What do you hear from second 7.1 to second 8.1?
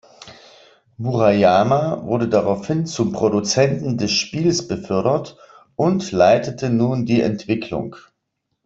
Entwicklung.